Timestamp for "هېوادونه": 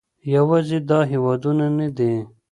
1.11-1.65